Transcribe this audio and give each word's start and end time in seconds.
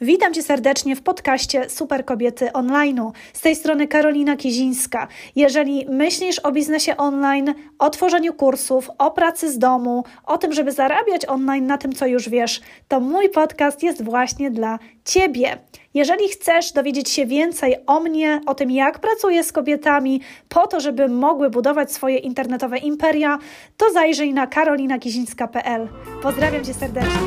Witam 0.00 0.34
Cię 0.34 0.42
serdecznie 0.42 0.96
w 0.96 1.02
podcaście 1.02 1.70
Super 1.70 2.04
Kobiety 2.04 2.46
Online'u. 2.52 3.10
Z 3.32 3.40
tej 3.40 3.56
strony 3.56 3.88
Karolina 3.88 4.36
Kizińska. 4.36 5.08
Jeżeli 5.36 5.86
myślisz 5.88 6.38
o 6.38 6.52
biznesie 6.52 6.96
online, 6.96 7.54
o 7.78 7.90
tworzeniu 7.90 8.34
kursów, 8.34 8.90
o 8.98 9.10
pracy 9.10 9.52
z 9.52 9.58
domu, 9.58 10.04
o 10.24 10.38
tym, 10.38 10.52
żeby 10.52 10.72
zarabiać 10.72 11.26
online 11.26 11.66
na 11.66 11.78
tym, 11.78 11.92
co 11.92 12.06
już 12.06 12.28
wiesz, 12.28 12.60
to 12.88 13.00
mój 13.00 13.28
podcast 13.30 13.82
jest 13.82 14.04
właśnie 14.04 14.50
dla 14.50 14.78
Ciebie. 15.04 15.58
Jeżeli 15.94 16.28
chcesz 16.28 16.72
dowiedzieć 16.72 17.08
się 17.10 17.26
więcej 17.26 17.76
o 17.86 18.00
mnie, 18.00 18.40
o 18.46 18.54
tym, 18.54 18.70
jak 18.70 18.98
pracuję 18.98 19.44
z 19.44 19.52
kobietami, 19.52 20.20
po 20.48 20.66
to, 20.66 20.80
żeby 20.80 21.08
mogły 21.08 21.50
budować 21.50 21.92
swoje 21.92 22.18
internetowe 22.18 22.78
imperia, 22.78 23.38
to 23.76 23.92
zajrzyj 23.92 24.34
na 24.34 24.46
karolinakizińska.pl. 24.46 25.88
Pozdrawiam 26.22 26.64
Cię 26.64 26.74
serdecznie. 26.74 27.20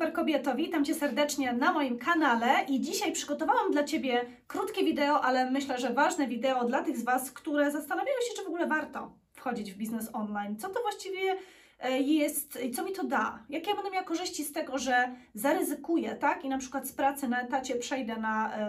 Super 0.00 0.12
kobieto, 0.12 0.54
witam 0.54 0.84
Cię 0.84 0.94
serdecznie 0.94 1.52
na 1.52 1.72
moim 1.72 1.98
kanale 1.98 2.64
i 2.68 2.80
dzisiaj 2.80 3.12
przygotowałam 3.12 3.72
dla 3.72 3.84
Ciebie 3.84 4.26
krótkie 4.46 4.84
wideo, 4.84 5.20
ale 5.24 5.50
myślę, 5.50 5.78
że 5.78 5.90
ważne 5.90 6.26
wideo 6.26 6.64
dla 6.64 6.82
tych 6.82 6.96
z 6.96 7.04
Was, 7.04 7.32
które 7.32 7.70
zastanawiają 7.70 8.16
się, 8.28 8.34
czy 8.36 8.44
w 8.44 8.46
ogóle 8.46 8.66
warto 8.66 9.12
wchodzić 9.32 9.72
w 9.72 9.76
biznes 9.76 10.10
online. 10.12 10.56
Co 10.56 10.68
to 10.68 10.82
właściwie 10.82 11.36
jest 11.88 12.58
i 12.64 12.70
co 12.70 12.84
mi 12.84 12.92
to 12.92 13.04
da? 13.04 13.38
Jakie 13.48 13.70
ja 13.70 13.76
będę 13.76 13.90
miała 13.90 14.04
korzyści 14.04 14.44
z 14.44 14.52
tego, 14.52 14.78
że 14.78 15.14
zaryzykuję, 15.34 16.14
tak? 16.14 16.44
I 16.44 16.48
na 16.48 16.58
przykład 16.58 16.88
z 16.88 16.92
pracy 16.92 17.28
na 17.28 17.40
etacie 17.40 17.76
przejdę 17.76 18.16
na 18.16 18.56
e, 18.56 18.60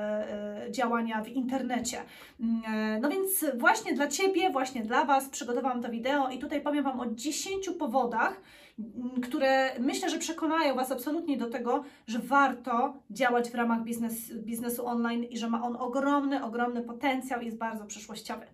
e, 0.67 0.71
działania 0.71 1.23
w 1.23 1.27
internecie. 1.27 1.97
Mm, 2.39 2.61
e, 2.67 2.99
no 2.99 3.09
więc 3.09 3.45
właśnie 3.57 3.93
dla 3.93 4.07
Ciebie, 4.07 4.49
właśnie 4.49 4.83
dla 4.83 5.05
Was 5.05 5.29
przygotowałam 5.29 5.81
to 5.81 5.89
wideo 5.89 6.29
i 6.29 6.39
tutaj 6.39 6.61
powiem 6.61 6.83
Wam 6.83 6.99
o 6.99 7.05
10 7.05 7.69
powodach, 7.69 8.41
m, 8.79 9.21
które 9.21 9.80
myślę, 9.80 10.09
że 10.09 10.17
przekonają 10.17 10.75
Was 10.75 10.91
absolutnie 10.91 11.38
do 11.38 11.49
tego, 11.49 11.83
że 12.07 12.19
warto 12.19 12.93
działać 13.09 13.49
w 13.49 13.55
ramach 13.55 13.83
biznes, 13.83 14.33
biznesu 14.33 14.88
online 14.88 15.23
i 15.23 15.38
że 15.38 15.49
ma 15.49 15.64
on 15.64 15.75
ogromny, 15.75 16.43
ogromny 16.43 16.81
potencjał 16.81 17.41
i 17.41 17.45
jest 17.45 17.58
bardzo 17.58 17.86
przyszłościowy. 17.86 18.45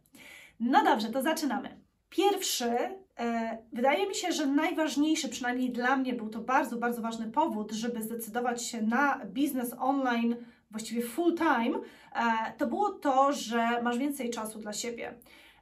No 0.59 0.83
dobrze, 0.83 1.09
to 1.09 1.21
zaczynamy. 1.21 1.86
Pierwszy, 2.09 2.71
e, 3.19 3.57
wydaje 3.73 4.07
mi 4.07 4.15
się, 4.15 4.31
że 4.31 4.45
najważniejszy, 4.45 5.29
przynajmniej 5.29 5.71
dla 5.71 5.97
mnie, 5.97 6.13
był 6.13 6.29
to 6.29 6.39
bardzo, 6.39 6.77
bardzo 6.77 7.01
ważny 7.01 7.31
powód, 7.31 7.71
żeby 7.71 8.01
zdecydować 8.01 8.63
się 8.65 8.81
na 8.81 9.25
biznes 9.25 9.75
online, 9.79 10.35
właściwie 10.71 11.01
full 11.01 11.35
time, 11.35 11.79
e, 12.15 12.53
to 12.57 12.67
było 12.67 12.89
to, 12.89 13.33
że 13.33 13.81
masz 13.81 13.97
więcej 13.97 14.29
czasu 14.29 14.59
dla 14.59 14.73
siebie. 14.73 15.13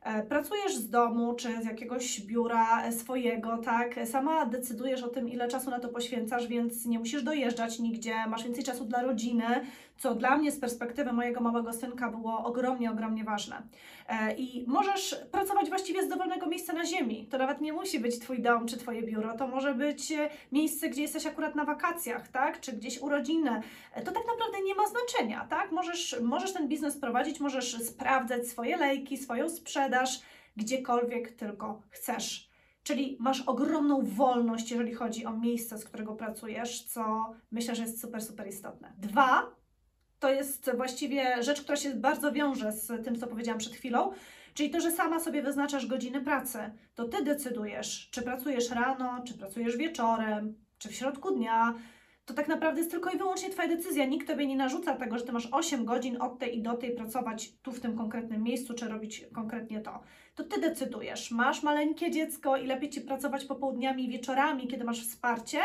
E, 0.02 0.23
Pracujesz 0.23 0.76
z 0.76 0.90
domu 0.90 1.34
czy 1.34 1.62
z 1.62 1.66
jakiegoś 1.66 2.22
biura 2.22 2.92
swojego, 2.92 3.58
tak? 3.58 3.96
Sama 4.06 4.46
decydujesz 4.46 5.04
o 5.04 5.08
tym, 5.08 5.30
ile 5.30 5.48
czasu 5.48 5.70
na 5.70 5.80
to 5.80 5.90
poświęcasz, 5.90 6.48
więc 6.48 6.86
nie 6.86 7.00
musisz 7.00 7.23
dojeżdżać 7.23 7.80
nigdzie, 7.80 8.16
masz 8.28 8.44
więcej 8.44 8.64
czasu 8.64 8.86
dla 8.86 9.02
rodziny, 9.02 9.46
co 9.98 10.16
dla 10.16 10.38
mnie 10.38 10.52
z 10.52 10.60
perspektywy 10.60 11.14
mojego 11.14 11.42
małego 11.42 11.74
synka 11.74 12.12
było 12.12 12.44
ogromnie, 12.46 12.92
ogromnie 12.92 13.24
ważne. 13.24 13.62
E, 14.08 14.36
I 14.36 14.66
możesz 14.68 15.16
pracować 15.32 15.70
właściwie 15.70 16.04
z 16.04 16.08
dowolnego 16.08 16.48
miejsca 16.48 16.74
na 16.74 16.86
ziemi. 16.86 17.28
To 17.32 17.38
nawet 17.38 17.62
nie 17.62 17.74
musi 17.74 18.00
być 18.00 18.20
Twój 18.20 18.42
dom 18.42 18.68
czy 18.68 18.78
Twoje 18.78 19.04
biuro, 19.04 19.38
to 19.38 19.48
może 19.48 19.73
być 19.73 20.12
e, 20.12 20.30
miejsce, 20.52 20.90
gdzie 20.90 21.02
jesteś 21.02 21.26
akurat 21.26 21.56
na 21.56 21.66
wakacjach, 21.66 22.28
tak? 22.28 22.60
Czy 22.60 22.73
gdzieś 22.73 23.02
urodziny. 23.02 23.62
E, 23.94 24.02
To 24.02 24.12
tak 24.12 24.23
naprawdę 24.28 24.64
nie 24.66 24.76
ma 24.76 24.84
znaczenia, 24.88 25.46
tak? 25.50 25.72
Możesz, 25.72 26.16
możesz 26.22 26.54
ten 26.54 26.68
biznes 26.68 26.98
prowadzić, 26.98 27.40
możesz 27.40 27.84
sprawdzać 27.84 28.48
swoje 28.48 28.78
lejki, 28.78 29.18
swoją 29.18 29.50
sprzedaż, 29.50 30.22
gdziekolwiek 30.58 31.32
tylko 31.32 31.82
chcesz. 31.90 32.50
Czyli 32.84 33.18
masz 33.20 33.42
ogromną 33.42 34.02
wolność, 34.04 34.72
jeżeli 34.72 34.94
chodzi 34.94 35.26
o 35.26 35.34
miejsce, 35.34 35.78
z 35.78 35.86
którego 35.86 36.16
pracujesz, 36.16 36.84
co 36.84 37.34
myślę, 37.52 37.76
że 37.76 37.84
jest 37.84 38.02
super, 38.02 38.22
super 38.22 38.48
istotne. 38.48 38.94
Dwa, 38.98 39.56
to 40.26 40.30
jest 40.31 40.72
właściwie 40.76 41.44
rzecz, 41.44 41.62
która 41.62 41.76
się 41.76 41.94
bardzo 41.94 42.31
wiąże 42.31 42.72
z 42.72 43.06
tym, 43.06 43.20
co 43.20 43.28
powiedziałam 43.28 43.59
przed 43.59 43.73
chwilą, 43.73 44.11
czyli 44.54 44.70
to, 44.70 44.80
że 44.80 44.92
sama 44.92 45.20
sobie 45.20 45.42
wyznaczasz 45.42 45.88
godziny 45.88 46.22
pracy. 46.22 46.60
To 46.95 47.08
ty 47.08 47.23
decydujesz, 47.23 48.10
czy 48.11 48.22
pracujesz 48.22 48.70
rano, 48.70 49.22
czy 49.27 49.38
pracujesz 49.38 49.77
wieczorem, 49.77 50.55
czy 50.77 50.89
w 50.89 50.95
środku 50.95 51.32
dnia. 51.32 51.73
To 52.26 52.33
tak 52.33 52.48
naprawdę 52.48 52.80
jest 52.80 52.92
tylko 52.92 53.10
i 53.10 53.17
wyłącznie 53.17 53.49
Twoja 53.49 53.67
decyzja. 53.67 54.05
Nikt 54.05 54.27
Tobie 54.27 54.48
nie 54.48 54.55
narzuca 54.55 54.95
tego, 54.95 55.17
że 55.17 55.26
Ty 55.26 55.32
masz 55.32 55.48
8 55.52 55.86
godzin 55.86 56.22
od 56.22 56.39
tej 56.39 56.58
i 56.58 56.61
do 56.61 56.73
tej 56.73 56.95
pracować 56.95 57.54
tu 57.61 57.72
w 57.72 57.80
tym 57.80 57.98
konkretnym 57.98 58.44
miejscu, 58.44 58.73
czy 58.73 58.88
robić 58.88 59.26
konkretnie 59.33 59.82
to. 59.82 59.99
To 60.36 60.44
Ty 60.44 60.61
decydujesz. 60.61 61.32
Masz 61.32 61.64
maleńkie 61.64 62.11
dziecko 62.11 62.58
i 62.58 62.67
lepiej 62.67 62.89
Ci 62.89 63.02
pracować 63.02 63.45
popołudniami 63.45 64.05
i 64.05 64.10
wieczorami, 64.10 64.67
kiedy 64.67 64.83
masz 64.83 65.08
wsparcie, 65.08 65.60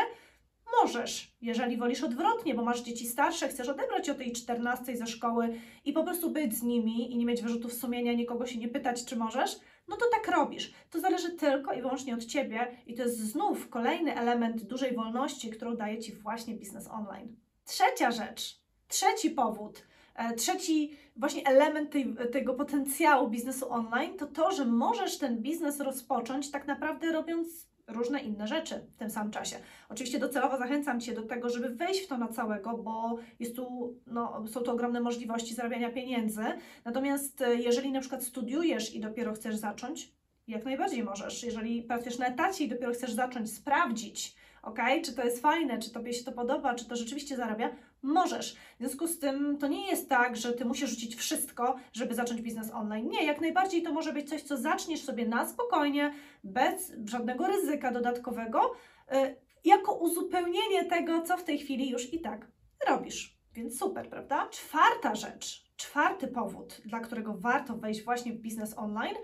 Możesz, 0.81 1.35
jeżeli 1.41 1.77
wolisz 1.77 2.03
odwrotnie, 2.03 2.53
bo 2.53 2.63
masz 2.63 2.81
dzieci 2.81 3.07
starsze, 3.07 3.47
chcesz 3.47 3.69
odebrać 3.69 4.09
o 4.09 4.15
tej 4.15 4.31
14 4.31 4.97
ze 4.97 5.07
szkoły 5.07 5.53
i 5.85 5.93
po 5.93 6.03
prostu 6.03 6.29
być 6.29 6.53
z 6.53 6.63
nimi 6.63 7.11
i 7.11 7.17
nie 7.17 7.25
mieć 7.25 7.41
wyrzutów 7.41 7.73
sumienia, 7.73 8.13
nikogo 8.13 8.45
się 8.45 8.59
nie 8.59 8.67
pytać, 8.67 9.05
czy 9.05 9.15
możesz, 9.15 9.59
no 9.87 9.97
to 9.97 10.05
tak 10.11 10.35
robisz. 10.35 10.73
To 10.89 10.99
zależy 10.99 11.29
tylko 11.29 11.73
i 11.73 11.81
wyłącznie 11.81 12.13
od 12.13 12.25
Ciebie 12.25 12.67
i 12.87 12.95
to 12.95 13.03
jest 13.03 13.19
znów 13.19 13.69
kolejny 13.69 14.15
element 14.15 14.63
dużej 14.63 14.95
wolności, 14.95 15.49
którą 15.49 15.75
daje 15.75 15.99
Ci 15.99 16.13
właśnie 16.15 16.53
biznes 16.53 16.87
online. 16.87 17.35
Trzecia 17.65 18.11
rzecz, 18.11 18.61
trzeci 18.87 19.29
powód, 19.29 19.83
e, 20.15 20.33
trzeci 20.35 20.97
właśnie 21.15 21.47
element 21.47 21.91
tej, 21.91 22.15
tego 22.31 22.53
potencjału 22.53 23.29
biznesu 23.29 23.71
online 23.71 24.17
to 24.17 24.27
to, 24.27 24.51
że 24.51 24.65
możesz 24.65 25.17
ten 25.17 25.41
biznes 25.41 25.79
rozpocząć 25.79 26.51
tak 26.51 26.67
naprawdę 26.67 27.11
robiąc 27.11 27.70
różne 27.87 28.19
inne 28.19 28.47
rzeczy 28.47 28.75
w 28.91 28.97
tym 28.97 29.09
samym 29.09 29.31
czasie. 29.31 29.55
Oczywiście 29.89 30.19
docelowo 30.19 30.57
zachęcam 30.57 30.99
Cię 30.99 31.13
do 31.13 31.21
tego, 31.21 31.49
żeby 31.49 31.69
wejść 31.69 32.01
w 32.01 32.07
to 32.07 32.17
na 32.17 32.27
całego, 32.27 32.77
bo 32.77 33.17
jest 33.39 33.55
tu, 33.55 33.95
no, 34.07 34.43
są 34.47 34.61
to 34.61 34.71
ogromne 34.71 35.01
możliwości 35.01 35.55
zarabiania 35.55 35.91
pieniędzy. 35.91 36.43
Natomiast 36.85 37.41
e, 37.41 37.55
jeżeli 37.55 37.91
na 37.91 37.99
przykład 37.99 38.23
studiujesz 38.23 38.95
i 38.95 38.99
dopiero 38.99 39.33
chcesz 39.33 39.55
zacząć, 39.55 40.11
jak 40.47 40.65
najbardziej 40.65 41.03
możesz. 41.03 41.43
Jeżeli 41.43 41.83
pracujesz 41.83 42.17
na 42.17 42.27
etacie 42.27 42.63
i 42.63 42.69
dopiero 42.69 42.93
chcesz 42.93 43.11
zacząć 43.11 43.53
sprawdzić, 43.53 44.35
ok, 44.63 44.79
czy 45.03 45.13
to 45.13 45.23
jest 45.23 45.41
fajne, 45.41 45.79
czy 45.79 45.91
Tobie 45.91 46.13
się 46.13 46.23
to 46.23 46.31
podoba, 46.31 46.75
czy 46.75 46.85
to 46.85 46.95
rzeczywiście 46.95 47.35
zarabia, 47.35 47.75
możesz. 48.01 48.53
W 48.53 48.77
związku 48.79 49.07
z 49.07 49.19
tym 49.19 49.57
to 49.57 49.67
nie 49.67 49.87
jest 49.87 50.09
tak, 50.09 50.37
że 50.37 50.53
Ty 50.53 50.65
musisz 50.65 50.89
rzucić 50.89 51.15
wszystko, 51.15 51.75
żeby 51.93 52.15
zacząć 52.15 52.41
biznes 52.41 52.71
online. 52.73 53.07
Nie, 53.07 53.25
jak 53.25 53.41
najbardziej 53.41 53.83
to 53.83 53.93
może 53.93 54.13
być 54.13 54.29
coś, 54.29 54.41
co 54.41 54.57
zaczniesz 54.57 55.01
sobie 55.01 55.27
na 55.27 55.49
spokojnie, 55.49 56.13
bez 56.43 56.93
żadnego 57.05 57.47
ryzyka 57.47 57.91
dodatkowego, 57.91 58.71
y, 59.13 59.35
jako 59.65 59.93
uzupełnienie 59.93 60.85
tego, 60.85 61.21
co 61.21 61.37
w 61.37 61.43
tej 61.43 61.59
chwili 61.59 61.89
już 61.89 62.13
i 62.13 62.21
tak 62.21 62.47
robisz. 62.87 63.37
Więc 63.53 63.79
super, 63.79 64.09
prawda? 64.09 64.47
Czwarta 64.47 65.15
rzecz, 65.15 65.63
czwarty 65.77 66.27
powód, 66.27 66.81
dla 66.85 66.99
którego 66.99 67.33
warto 67.33 67.75
wejść 67.75 68.03
właśnie 68.03 68.33
w 68.33 68.39
biznes 68.39 68.77
online, 68.77 69.15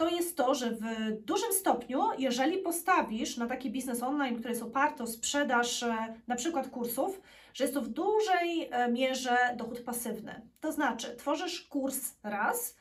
to 0.00 0.08
jest 0.08 0.36
to, 0.36 0.54
że 0.54 0.70
w 0.70 0.82
dużym 1.24 1.52
stopniu, 1.52 2.00
jeżeli 2.18 2.58
postawisz 2.58 3.36
na 3.36 3.46
taki 3.46 3.70
biznes 3.70 4.02
online, 4.02 4.36
który 4.36 4.50
jest 4.50 4.62
oparty 4.62 5.02
o 5.02 5.06
sprzedaż 5.06 5.82
e, 5.82 6.14
na 6.26 6.36
przykład 6.36 6.68
kursów, 6.68 7.20
że 7.54 7.64
jest 7.64 7.74
to 7.74 7.82
w 7.82 7.88
dużej 7.88 8.68
e, 8.70 8.92
mierze 8.92 9.36
dochód 9.56 9.80
pasywny. 9.80 10.42
To 10.60 10.72
znaczy, 10.72 11.16
tworzysz 11.16 11.62
kurs 11.62 12.14
raz, 12.22 12.76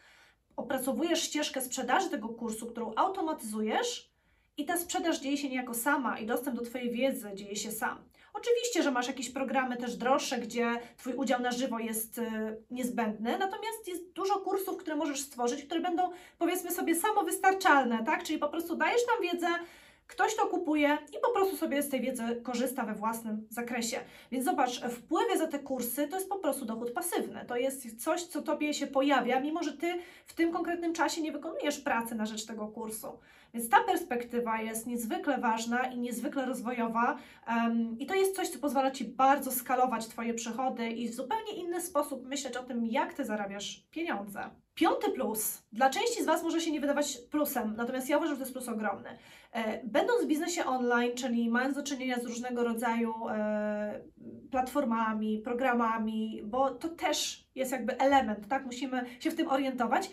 opracowujesz 0.55 1.21
ścieżkę 1.21 1.61
sprzedaży 1.61 2.09
tego 2.09 2.29
kursu, 2.29 2.67
którą 2.67 2.93
automatyzujesz 2.95 4.11
i 4.57 4.65
ta 4.65 4.77
sprzedaż 4.77 5.19
dzieje 5.19 5.37
się 5.37 5.49
niejako 5.49 5.73
sama 5.73 6.19
i 6.19 6.25
dostęp 6.25 6.57
do 6.57 6.65
Twojej 6.65 6.91
wiedzy 6.91 7.31
dzieje 7.35 7.55
się 7.55 7.71
sam. 7.71 8.08
Oczywiście, 8.33 8.83
że 8.83 8.91
masz 8.91 9.07
jakieś 9.07 9.29
programy 9.29 9.77
też 9.77 9.95
droższe, 9.95 10.37
gdzie 10.37 10.79
Twój 10.97 11.13
udział 11.13 11.41
na 11.41 11.51
żywo 11.51 11.79
jest 11.79 12.17
y, 12.17 12.23
niezbędny, 12.71 13.37
natomiast 13.37 13.87
jest 13.87 14.11
dużo 14.11 14.39
kursów, 14.39 14.77
które 14.77 14.95
możesz 14.95 15.21
stworzyć, 15.21 15.63
które 15.63 15.79
będą 15.79 16.09
powiedzmy 16.37 16.71
sobie 16.71 16.95
samowystarczalne, 16.95 18.03
tak? 18.05 18.23
Czyli 18.23 18.39
po 18.39 18.49
prostu 18.49 18.75
dajesz 18.75 19.05
tam 19.05 19.21
wiedzę, 19.21 19.47
ktoś 20.09 20.35
to 20.35 20.47
kupuje 20.47 20.97
i 21.17 21.21
po 21.21 21.31
prostu 21.31 21.57
sobie 21.57 21.81
z 21.81 21.89
tej 21.89 22.01
wiedzy 22.01 22.41
korzysta 22.43 22.85
we 22.85 22.93
własnym 22.93 23.47
zakresie. 23.49 23.99
Więc 24.31 24.45
zobacz, 24.45 24.81
wpływy 24.81 25.37
za 25.37 25.47
te 25.47 25.59
kursy 25.59 26.07
to 26.07 26.15
jest 26.15 26.29
po 26.29 26.39
prostu 26.39 26.65
dochód 26.65 26.91
pasywny. 26.91 27.45
To 27.47 27.55
jest 27.55 28.03
coś, 28.03 28.23
co 28.23 28.41
Tobie 28.41 28.73
się 28.73 28.87
pojawia, 28.87 29.39
mimo 29.39 29.63
że 29.63 29.73
Ty 29.73 29.99
w 30.25 30.33
tym 30.33 30.51
konkretnym 30.51 30.93
czasie 30.93 31.21
nie 31.21 31.31
wykonujesz 31.31 31.79
pracy 31.79 32.15
na 32.15 32.25
rzecz 32.25 32.45
tego 32.45 32.67
kursu. 32.67 33.19
Więc 33.53 33.69
ta 33.69 33.83
perspektywa 33.83 34.61
jest 34.61 34.87
niezwykle 34.87 35.37
ważna 35.37 35.87
i 35.87 35.99
niezwykle 35.99 36.45
rozwojowa 36.45 37.17
um, 37.47 37.99
i 37.99 38.05
to 38.05 38.15
jest 38.15 38.35
coś, 38.35 38.49
co 38.49 38.59
pozwala 38.59 38.91
Ci 38.91 39.05
bardzo 39.05 39.51
skalować 39.51 40.07
Twoje 40.07 40.33
przychody 40.33 40.89
i 40.89 41.09
w 41.09 41.13
zupełnie 41.13 41.51
inny 41.51 41.81
sposób 41.81 42.25
myśleć 42.25 42.57
o 42.57 42.63
tym, 42.63 42.85
jak 42.85 43.13
Ty 43.13 43.25
zarabiasz 43.25 43.87
pieniądze. 43.91 44.49
Piąty 44.73 45.11
plus. 45.11 45.63
Dla 45.71 45.89
części 45.89 46.23
z 46.23 46.25
Was 46.25 46.43
może 46.43 46.61
się 46.61 46.71
nie 46.71 46.81
wydawać 46.81 47.17
plusem, 47.31 47.73
natomiast 47.77 48.09
ja 48.09 48.17
uważam, 48.17 48.35
że 48.35 48.39
to 48.39 48.43
jest 48.43 48.53
plus 48.53 48.69
ogromny. 48.69 49.09
E, 49.51 49.83
Będąc 49.83 50.23
w 50.23 50.27
biznesie 50.27 50.65
online, 50.65 51.11
czyli 51.15 51.49
mając 51.49 51.75
do 51.75 51.83
czynienia 51.83 52.19
z 52.19 52.25
różnego 52.25 52.63
rodzaju 52.63 53.13
e, 53.29 54.01
platformami, 54.51 55.39
programami, 55.39 56.41
bo 56.45 56.69
to 56.71 56.89
też 56.89 57.47
jest 57.55 57.71
jakby 57.71 57.97
element, 57.97 58.47
tak? 58.47 58.65
Musimy 58.65 59.05
się 59.19 59.31
w 59.31 59.35
tym 59.35 59.47
orientować 59.47 60.09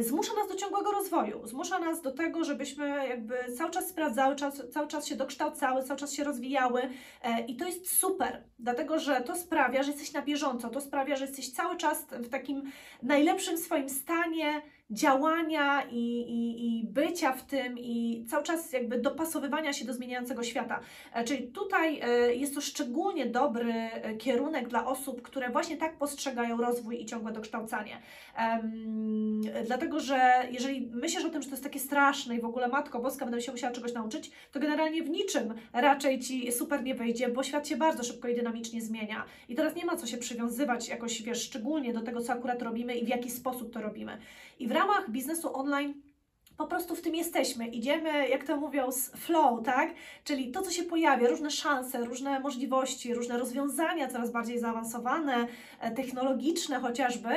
zmusza 0.00 0.34
nas 0.34 0.48
do 0.48 0.54
ciągłego 0.54 0.90
rozwoju, 0.90 1.46
zmusza 1.46 1.78
nas 1.78 2.02
do 2.02 2.12
tego, 2.12 2.44
żebyśmy 2.44 3.08
jakby 3.08 3.34
cały 3.56 3.70
czas 3.70 3.88
sprawdzały, 3.88 4.36
cały 4.72 4.88
czas 4.88 5.06
się 5.06 5.16
dokształcały, 5.16 5.82
cały 5.82 6.00
czas 6.00 6.12
się 6.12 6.24
rozwijały 6.24 6.82
e, 7.22 7.40
i 7.46 7.56
to 7.56 7.66
jest 7.66 7.98
super, 7.98 8.44
dlatego 8.58 8.98
że 8.98 9.20
to 9.20 9.36
sprawia, 9.36 9.82
że 9.82 9.90
jesteś 9.90 10.12
na 10.12 10.22
bieżąco, 10.22 10.68
to 10.68 10.80
sprawia, 10.80 11.16
że 11.16 11.24
jesteś 11.24 11.52
cały 11.52 11.76
czas 11.76 12.06
w 12.10 12.28
takim 12.28 12.62
najlepszym 13.02 13.58
swoim 13.58 13.88
stanie, 13.88 14.62
działania 14.90 15.82
i, 15.90 16.20
i, 16.20 16.78
i 16.78 16.84
bycia 16.84 17.32
w 17.32 17.42
tym 17.42 17.78
i 17.78 18.24
cały 18.30 18.44
czas 18.44 18.72
jakby 18.72 18.98
dopasowywania 18.98 19.72
się 19.72 19.84
do 19.84 19.94
zmieniającego 19.94 20.42
świata. 20.42 20.80
E, 21.12 21.24
czyli 21.24 21.48
tutaj 21.48 22.00
e, 22.00 22.34
jest 22.34 22.54
to 22.54 22.60
szczególnie 22.60 23.26
dobry 23.26 23.72
e, 23.72 24.16
kierunek 24.16 24.68
dla 24.68 24.86
osób, 24.86 25.22
które 25.22 25.50
właśnie 25.50 25.76
tak 25.76 25.96
postrzegają 25.96 26.56
rozwój 26.56 27.02
i 27.02 27.06
ciągłe 27.06 27.32
dokształcanie. 27.32 28.02
Um, 28.38 29.40
dlatego, 29.66 30.00
że 30.00 30.48
jeżeli 30.50 30.90
myślisz 30.92 31.24
o 31.24 31.30
tym, 31.30 31.42
że 31.42 31.48
to 31.48 31.54
jest 31.54 31.64
takie 31.64 31.80
straszne 31.80 32.36
i 32.36 32.40
w 32.40 32.44
ogóle 32.44 32.68
Matko 32.68 33.00
Boska 33.00 33.24
będę 33.24 33.42
się 33.42 33.52
musiała 33.52 33.72
czegoś 33.72 33.92
nauczyć, 33.92 34.30
to 34.52 34.60
generalnie 34.60 35.02
w 35.02 35.10
niczym 35.10 35.54
raczej 35.72 36.20
Ci 36.20 36.52
super 36.52 36.82
nie 36.82 36.94
wyjdzie, 36.94 37.28
bo 37.28 37.42
świat 37.42 37.68
się 37.68 37.76
bardzo 37.76 38.04
szybko 38.04 38.28
i 38.28 38.34
dynamicznie 38.34 38.82
zmienia. 38.82 39.24
I 39.48 39.54
teraz 39.54 39.76
nie 39.76 39.84
ma 39.84 39.96
co 39.96 40.06
się 40.06 40.16
przywiązywać 40.16 40.88
jakoś, 40.88 41.22
wiesz, 41.22 41.42
szczególnie 41.42 41.92
do 41.92 42.00
tego, 42.00 42.20
co 42.20 42.32
akurat 42.32 42.62
robimy 42.62 42.94
i 42.94 43.04
w 43.04 43.08
jaki 43.08 43.30
sposób 43.30 43.72
to 43.72 43.80
robimy. 43.80 44.18
I 44.58 44.68
w 44.68 44.77
ramach 44.78 45.10
biznesu 45.10 45.56
online 45.56 45.94
po 46.58 46.66
prostu 46.66 46.96
w 46.96 47.00
tym 47.00 47.14
jesteśmy. 47.14 47.68
Idziemy, 47.68 48.28
jak 48.28 48.44
to 48.44 48.56
mówią, 48.56 48.92
z 48.92 49.10
flow, 49.10 49.64
tak? 49.64 49.94
Czyli 50.24 50.50
to, 50.50 50.62
co 50.62 50.70
się 50.70 50.82
pojawia, 50.82 51.28
różne 51.28 51.50
szanse, 51.50 52.04
różne 52.04 52.40
możliwości, 52.40 53.14
różne 53.14 53.38
rozwiązania 53.38 54.08
coraz 54.08 54.30
bardziej 54.30 54.58
zaawansowane, 54.58 55.46
e, 55.80 55.90
technologiczne 55.90 56.80
chociażby, 56.80 57.28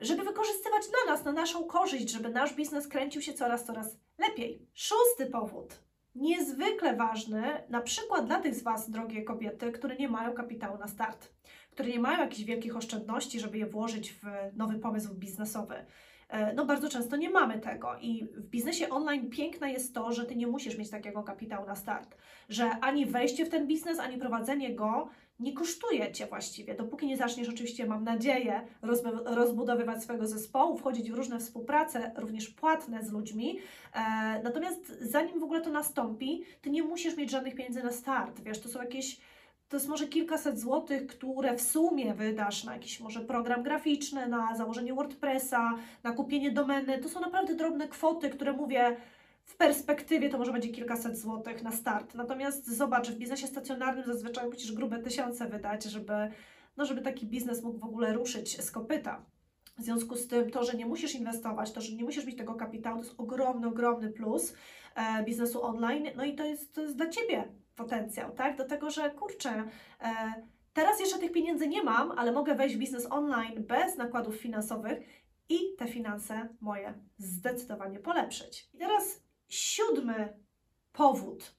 żeby 0.00 0.22
wykorzystywać 0.22 0.82
dla 0.88 1.14
nas, 1.14 1.24
na 1.24 1.32
naszą 1.32 1.64
korzyść, 1.64 2.10
żeby 2.10 2.28
nasz 2.28 2.54
biznes 2.54 2.88
kręcił 2.88 3.22
się 3.22 3.32
coraz, 3.34 3.64
coraz 3.64 3.96
lepiej. 4.18 4.66
Szósty 4.74 5.26
powód. 5.26 5.74
Niezwykle 6.14 6.96
ważny, 6.96 7.42
na 7.68 7.80
przykład 7.80 8.26
dla 8.26 8.40
tych 8.40 8.54
z 8.54 8.62
Was, 8.62 8.90
drogie 8.90 9.22
kobiety, 9.22 9.72
które 9.72 9.96
nie 9.96 10.08
mają 10.08 10.32
kapitału 10.32 10.78
na 10.78 10.88
start, 10.88 11.32
które 11.70 11.88
nie 11.88 12.00
mają 12.00 12.18
jakichś 12.18 12.44
wielkich 12.44 12.76
oszczędności, 12.76 13.40
żeby 13.40 13.58
je 13.58 13.66
włożyć 13.66 14.12
w 14.12 14.24
nowy 14.56 14.78
pomysł 14.78 15.14
biznesowy 15.14 15.86
no 16.54 16.66
bardzo 16.66 16.88
często 16.88 17.16
nie 17.16 17.30
mamy 17.30 17.58
tego 17.58 17.96
i 18.00 18.24
w 18.24 18.48
biznesie 18.48 18.88
online 18.88 19.30
piękne 19.30 19.72
jest 19.72 19.94
to, 19.94 20.12
że 20.12 20.26
Ty 20.26 20.36
nie 20.36 20.46
musisz 20.46 20.78
mieć 20.78 20.90
takiego 20.90 21.22
kapitału 21.22 21.66
na 21.66 21.76
start, 21.76 22.16
że 22.48 22.70
ani 22.70 23.06
wejście 23.06 23.46
w 23.46 23.48
ten 23.48 23.66
biznes, 23.66 23.98
ani 23.98 24.18
prowadzenie 24.18 24.74
go 24.74 25.08
nie 25.40 25.52
kosztuje 25.52 26.12
Cię 26.12 26.26
właściwie, 26.26 26.74
dopóki 26.74 27.06
nie 27.06 27.16
zaczniesz 27.16 27.48
oczywiście, 27.48 27.86
mam 27.86 28.04
nadzieję, 28.04 28.60
rozbudowywać 29.24 30.02
swojego 30.02 30.26
zespołu, 30.26 30.76
wchodzić 30.76 31.10
w 31.10 31.14
różne 31.14 31.38
współprace, 31.38 32.12
również 32.16 32.48
płatne 32.48 33.02
z 33.02 33.12
ludźmi. 33.12 33.58
E, 33.94 34.00
natomiast 34.42 34.98
zanim 35.00 35.40
w 35.40 35.42
ogóle 35.42 35.60
to 35.60 35.70
nastąpi, 35.70 36.44
Ty 36.60 36.70
nie 36.70 36.82
musisz 36.82 37.16
mieć 37.16 37.30
żadnych 37.30 37.54
pieniędzy 37.54 37.82
na 37.82 37.92
start, 37.92 38.40
wiesz, 38.40 38.60
to 38.60 38.68
są 38.68 38.82
jakieś 38.82 39.20
to 39.68 39.76
jest 39.76 39.88
może 39.88 40.06
kilkaset 40.06 40.60
złotych, 40.60 41.06
które 41.06 41.56
w 41.56 41.62
sumie 41.62 42.14
wydasz 42.14 42.64
na 42.64 42.72
jakiś 42.72 43.00
może 43.00 43.20
program 43.20 43.62
graficzny, 43.62 44.28
na 44.28 44.56
założenie 44.56 44.94
WordPressa, 44.94 45.74
na 46.02 46.12
kupienie 46.12 46.50
domeny. 46.50 46.98
To 46.98 47.08
są 47.08 47.20
naprawdę 47.20 47.54
drobne 47.54 47.88
kwoty, 47.88 48.30
które 48.30 48.52
mówię, 48.52 48.96
w 49.44 49.56
perspektywie 49.56 50.28
to 50.28 50.38
może 50.38 50.52
będzie 50.52 50.68
kilkaset 50.68 51.18
złotych 51.18 51.62
na 51.62 51.72
start. 51.72 52.14
Natomiast 52.14 52.76
zobacz, 52.76 53.10
w 53.10 53.18
biznesie 53.18 53.46
stacjonarnym 53.46 54.04
zazwyczaj 54.06 54.48
musisz 54.48 54.72
grube 54.72 54.98
tysiące 54.98 55.46
wydać, 55.46 55.84
żeby, 55.84 56.12
no, 56.76 56.84
żeby 56.84 57.02
taki 57.02 57.26
biznes 57.26 57.62
mógł 57.62 57.78
w 57.78 57.84
ogóle 57.84 58.12
ruszyć 58.12 58.64
z 58.64 58.70
kopyta. 58.70 59.24
W 59.78 59.82
związku 59.82 60.16
z 60.16 60.26
tym 60.26 60.50
to, 60.50 60.64
że 60.64 60.76
nie 60.76 60.86
musisz 60.86 61.14
inwestować, 61.14 61.72
to, 61.72 61.80
że 61.80 61.92
nie 61.92 62.04
musisz 62.04 62.26
mieć 62.26 62.36
tego 62.36 62.54
kapitału, 62.54 62.98
to 62.98 63.04
jest 63.04 63.20
ogromny, 63.20 63.68
ogromny 63.68 64.10
plus 64.10 64.54
e, 64.94 65.24
biznesu 65.24 65.62
online. 65.62 66.06
No 66.16 66.24
i 66.24 66.34
to 66.34 66.44
jest, 66.44 66.74
to 66.74 66.80
jest 66.82 66.96
dla 66.96 67.08
Ciebie 67.08 67.48
potencjał, 67.78 68.32
tak? 68.32 68.56
Do 68.56 68.64
tego, 68.64 68.90
że 68.90 69.10
kurczę, 69.10 69.64
e, 70.00 70.34
teraz 70.72 71.00
jeszcze 71.00 71.18
tych 71.18 71.32
pieniędzy 71.32 71.68
nie 71.68 71.82
mam, 71.82 72.12
ale 72.12 72.32
mogę 72.32 72.54
wejść 72.54 72.76
w 72.76 72.78
biznes 72.78 73.06
online 73.10 73.64
bez 73.66 73.96
nakładów 73.96 74.36
finansowych 74.36 74.98
i 75.48 75.58
te 75.78 75.88
finanse 75.88 76.48
moje 76.60 76.94
zdecydowanie 77.18 77.98
polepszyć. 77.98 78.68
I 78.74 78.78
teraz 78.78 79.22
siódmy 79.48 80.36
powód. 80.92 81.58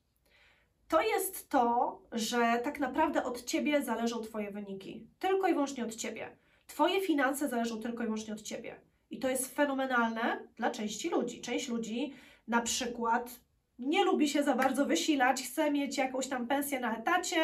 To 0.87 1.01
jest 1.01 1.49
to, 1.49 2.01
że 2.11 2.59
tak 2.63 2.79
naprawdę 2.79 3.23
od 3.23 3.43
Ciebie 3.43 3.81
zależą 3.81 4.21
Twoje 4.21 4.51
wyniki. 4.51 5.07
Tylko 5.19 5.47
i 5.47 5.53
wyłącznie 5.53 5.83
od 5.83 5.95
Ciebie. 5.95 6.37
Twoje 6.67 7.01
finanse 7.01 7.49
zależą 7.49 7.81
tylko 7.81 8.03
i 8.03 8.05
wyłącznie 8.05 8.33
od 8.33 8.41
Ciebie. 8.41 8.75
I 9.09 9.19
to 9.19 9.29
jest 9.29 9.55
fenomenalne 9.55 10.47
dla 10.55 10.71
części 10.71 11.09
ludzi. 11.09 11.41
Część 11.41 11.67
ludzi 11.67 12.13
na 12.47 12.61
przykład 12.61 13.39
nie 13.79 14.03
lubi 14.03 14.29
się 14.29 14.43
za 14.43 14.55
bardzo 14.55 14.85
wysilać, 14.85 15.43
chce 15.43 15.71
mieć 15.71 15.97
jakąś 15.97 16.27
tam 16.27 16.47
pensję 16.47 16.79
na 16.79 16.97
etacie, 16.97 17.39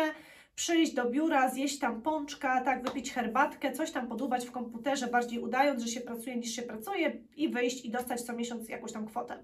przyjść 0.56 0.94
do 0.94 1.10
biura, 1.10 1.50
zjeść 1.50 1.80
tam 1.80 2.02
pączka, 2.02 2.62
tak, 2.62 2.84
wypić 2.84 3.14
herbatkę, 3.14 3.72
coś 3.72 3.92
tam 3.92 4.08
podłuwać 4.08 4.46
w 4.46 4.52
komputerze, 4.52 5.08
bardziej 5.08 5.40
udając, 5.40 5.84
że 5.84 5.88
się 5.88 6.02
pracuje 6.02 6.36
niż 6.36 6.56
się 6.56 6.62
pracuje 6.62 7.18
i 7.36 7.50
wyjść 7.50 7.86
i 7.86 7.90
dostać 7.90 8.22
co 8.22 8.34
miesiąc 8.34 8.70
jakąś 8.70 8.92
tam 8.92 9.08
kwotę. 9.08 9.44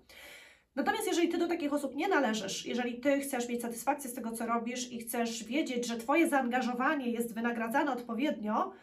Natomiast 0.75 1.07
jeżeli 1.07 1.29
Ty 1.29 1.37
do 1.37 1.47
takich 1.47 1.73
osób 1.73 1.95
nie 1.95 2.07
należysz, 2.07 2.65
jeżeli 2.65 2.99
Ty 2.99 3.19
chcesz 3.19 3.49
mieć 3.49 3.61
satysfakcję 3.61 4.09
z 4.09 4.13
tego, 4.13 4.31
co 4.31 4.45
robisz 4.45 4.91
i 4.91 4.99
chcesz 4.99 5.43
wiedzieć, 5.43 5.87
że 5.87 5.97
Twoje 5.97 6.29
zaangażowanie 6.29 7.09
jest 7.11 7.33
wynagradzane 7.33 7.91
odpowiednio, 7.91 8.73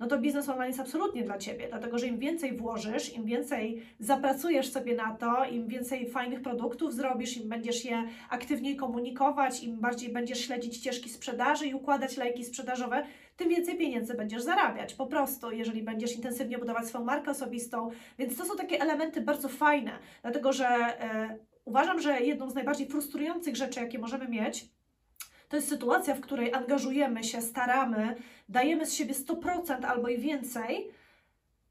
no 0.00 0.06
to 0.06 0.18
biznes 0.18 0.48
online 0.48 0.68
jest 0.68 0.80
absolutnie 0.80 1.24
dla 1.24 1.38
Ciebie, 1.38 1.68
dlatego 1.68 1.98
że 1.98 2.06
im 2.06 2.18
więcej 2.18 2.56
włożysz, 2.56 3.14
im 3.14 3.24
więcej 3.24 3.82
zapracujesz 3.98 4.72
sobie 4.72 4.94
na 4.94 5.14
to, 5.14 5.44
im 5.44 5.68
więcej 5.68 6.10
fajnych 6.10 6.42
produktów 6.42 6.94
zrobisz, 6.94 7.36
im 7.36 7.48
będziesz 7.48 7.84
je 7.84 8.04
aktywniej 8.30 8.76
komunikować, 8.76 9.62
im 9.62 9.80
bardziej 9.80 10.12
będziesz 10.12 10.40
śledzić 10.40 10.76
ścieżki 10.76 11.10
sprzedaży 11.10 11.66
i 11.66 11.74
układać 11.74 12.16
lejki 12.16 12.44
sprzedażowe, 12.44 13.06
tym 13.36 13.48
więcej 13.48 13.78
pieniędzy 13.78 14.14
będziesz 14.14 14.42
zarabiać. 14.42 14.94
Po 14.94 15.06
prostu, 15.06 15.50
jeżeli 15.50 15.82
będziesz 15.82 16.16
intensywnie 16.16 16.58
budować 16.58 16.86
swoją 16.86 17.04
markę 17.04 17.30
osobistą. 17.30 17.90
Więc 18.18 18.36
to 18.36 18.44
są 18.44 18.56
takie 18.56 18.80
elementy 18.80 19.20
bardzo 19.20 19.48
fajne, 19.48 19.98
dlatego 20.22 20.52
że 20.52 20.66
e, 20.66 21.38
uważam, 21.64 22.00
że 22.00 22.20
jedną 22.20 22.50
z 22.50 22.54
najbardziej 22.54 22.86
frustrujących 22.86 23.56
rzeczy, 23.56 23.80
jakie 23.80 23.98
możemy 23.98 24.28
mieć, 24.28 24.68
to 25.52 25.56
jest 25.56 25.68
sytuacja, 25.68 26.14
w 26.14 26.20
której 26.20 26.54
angażujemy 26.54 27.24
się, 27.24 27.42
staramy, 27.42 28.16
dajemy 28.48 28.86
z 28.86 28.94
siebie 28.94 29.14
100% 29.14 29.84
albo 29.84 30.08
i 30.08 30.18
więcej, 30.18 30.90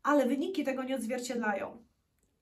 ale 0.03 0.25
wyniki 0.25 0.63
tego 0.63 0.83
nie 0.83 0.95
odzwierciedlają. 0.95 1.77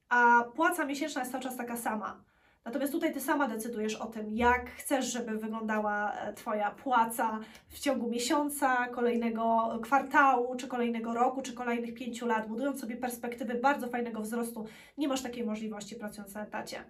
A 0.09 0.43
płaca 0.55 0.85
miesięczna 0.85 1.21
jest 1.21 1.31
cały 1.31 1.43
czas 1.43 1.57
taka 1.57 1.77
sama. 1.77 2.23
Natomiast 2.65 2.91
tutaj 2.91 3.13
Ty 3.13 3.21
sama 3.21 3.47
decydujesz 3.47 3.95
o 3.95 4.05
tym, 4.05 4.29
jak 4.29 4.69
chcesz, 4.69 5.05
żeby 5.05 5.37
wyglądała 5.37 6.13
e, 6.13 6.33
Twoja 6.33 6.71
płaca 6.71 7.39
w 7.69 7.79
ciągu 7.79 8.09
miesiąca, 8.09 8.87
kolejnego 8.87 9.79
kwartału, 9.83 10.55
czy 10.55 10.67
kolejnego 10.67 11.13
roku, 11.13 11.41
czy 11.41 11.53
kolejnych 11.53 11.93
pięciu 11.93 12.27
lat, 12.27 12.47
budując 12.47 12.81
sobie 12.81 12.97
perspektywy 12.97 13.55
bardzo 13.55 13.87
fajnego 13.87 14.21
wzrostu. 14.21 14.65
Nie 14.97 15.07
masz 15.07 15.21
takiej 15.21 15.45
możliwości 15.45 15.95
pracując 15.95 16.33
na 16.33 16.43
etacie. 16.43 16.83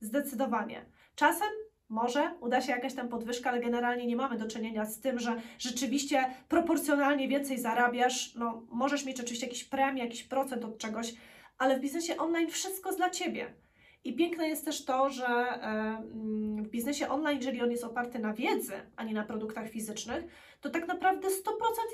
Zdecydowanie. 0.00 0.84
Czasem 1.14 1.63
może 1.94 2.34
uda 2.40 2.60
się 2.60 2.72
jakaś 2.72 2.94
tam 2.94 3.08
podwyżka, 3.08 3.50
ale 3.50 3.60
generalnie 3.60 4.06
nie 4.06 4.16
mamy 4.16 4.38
do 4.38 4.48
czynienia 4.48 4.84
z 4.84 5.00
tym, 5.00 5.18
że 5.18 5.40
rzeczywiście 5.58 6.24
proporcjonalnie 6.48 7.28
więcej 7.28 7.58
zarabiasz. 7.58 8.34
No, 8.34 8.62
możesz 8.70 9.04
mieć 9.04 9.20
oczywiście 9.20 9.46
jakiś 9.46 9.64
premię, 9.64 10.02
jakiś 10.04 10.22
procent 10.22 10.64
od 10.64 10.78
czegoś, 10.78 11.14
ale 11.58 11.78
w 11.78 11.80
biznesie 11.80 12.16
online 12.16 12.48
wszystko 12.50 12.88
jest 12.88 12.98
dla 12.98 13.10
Ciebie. 13.10 13.54
I 14.04 14.16
piękne 14.16 14.48
jest 14.48 14.64
też 14.64 14.84
to, 14.84 15.10
że 15.10 15.58
w 16.62 16.68
biznesie 16.68 17.08
online, 17.08 17.38
jeżeli 17.38 17.62
on 17.62 17.70
jest 17.70 17.84
oparty 17.84 18.18
na 18.18 18.32
wiedzy, 18.32 18.74
a 18.96 19.04
nie 19.04 19.14
na 19.14 19.24
produktach 19.24 19.68
fizycznych, 19.68 20.24
to 20.60 20.70
tak 20.70 20.88
naprawdę 20.88 21.28
100% 21.28 21.30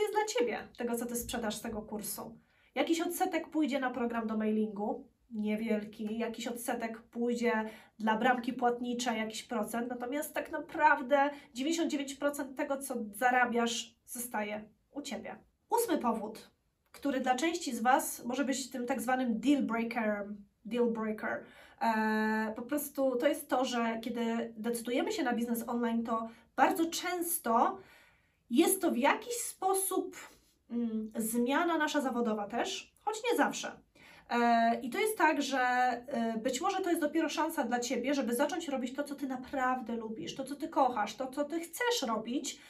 jest 0.01 0.13
dla 0.13 0.25
Ciebie 0.39 0.59
tego, 0.79 0.97
co 0.97 1.07
Ty 1.07 1.17
sprzedasz 1.17 1.55
z 1.55 1.61
tego 1.61 1.83
kursu. 1.83 2.39
Jakiś 2.75 3.01
odsetek 3.01 3.49
pójdzie 3.49 3.81
na 3.81 3.91
program 3.91 4.27
do 4.27 4.37
mailingu, 4.37 5.05
niewielki, 5.31 6.19
jakiś 6.19 6.47
odsetek 6.47 7.03
pójdzie 7.03 7.53
dla 7.99 8.19
bramki 8.19 8.53
płatniczej, 8.53 9.19
jakiś 9.19 9.43
procent, 9.43 9.89
natomiast 9.89 10.35
tak 10.35 10.53
naprawdę 10.53 11.31
99% 11.57 12.55
tego, 12.55 12.77
co 12.77 12.95
zarabiasz, 13.15 13.95
zostaje 14.07 14.65
u 14.91 15.03
Ciebie. 15.03 15.37
Ósmy 15.71 15.99
powód, 15.99 16.51
który 16.93 17.21
dla 17.21 17.35
części 17.35 17.77
z 17.77 17.83
Was 17.83 18.25
może 18.25 18.45
być 18.45 18.71
tym 18.71 18.87
tak 18.87 19.01
zwanym 19.01 19.41
deal 19.41 19.63
breakerem, 19.63 20.45
deal 20.65 20.87
breaker. 20.87 21.45
Eee, 21.81 22.55
po 22.55 22.63
prostu 22.63 23.17
to 23.17 23.29
jest 23.29 23.49
to, 23.49 23.65
że 23.65 23.99
kiedy 24.03 24.55
decydujemy 24.57 25.13
się 25.13 25.23
na 25.23 25.33
biznes 25.33 25.69
online, 25.69 26.03
to 26.03 26.29
bardzo 26.57 26.87
często 26.87 27.79
jest 28.51 28.83
to 28.83 28.91
w 28.91 28.97
jakiś 28.97 29.35
sposób 29.35 30.17
mm, 30.71 31.13
zmiana 31.17 31.79
nasza 31.79 32.01
zawodowa 32.01 32.47
też, 32.47 32.93
choć 33.05 33.17
nie 33.31 33.37
zawsze. 33.37 33.73
E, 34.31 34.81
I 34.83 34.91
to 34.91 34.99
jest 34.99 35.19
tak, 35.19 35.43
że 35.43 35.61
e, 35.61 36.39
być 36.39 36.61
może 36.61 36.81
to 36.81 36.89
jest 36.91 37.01
dopiero 37.01 37.29
szansa 37.29 37.65
dla 37.65 37.81
Ciebie, 37.81 38.15
żeby 38.15 38.35
zacząć 38.35 38.69
robić 38.69 38.95
to, 38.97 39.05
co 39.05 39.15
Ty 39.15 39.27
naprawdę 39.27 39.97
lubisz, 39.97 40.35
to, 40.35 40.45
co 40.45 40.57
Ty 40.57 40.69
kochasz, 40.69 41.15
to, 41.15 41.27
co 41.27 41.45
Ty 41.45 41.61
chcesz 41.61 42.03
robić, 42.09 42.61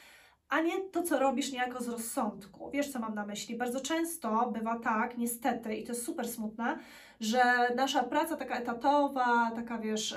a 0.49 0.61
nie 0.61 0.81
to, 0.89 1.03
co 1.03 1.19
robisz 1.19 1.51
niejako 1.51 1.83
z 1.83 1.87
rozsądku. 1.87 2.71
Wiesz, 2.71 2.91
co 2.91 2.99
mam 2.99 3.15
na 3.15 3.25
myśli? 3.25 3.57
Bardzo 3.57 3.81
często 3.81 4.51
bywa 4.51 4.79
tak, 4.79 5.17
niestety, 5.17 5.75
i 5.75 5.83
to 5.83 5.93
jest 5.93 6.05
super 6.05 6.27
smutne, 6.27 6.79
że 7.19 7.43
nasza 7.75 8.03
praca 8.03 8.35
taka 8.37 8.55
etatowa, 8.55 9.51
taka 9.55 9.77
wiesz, 9.77 10.15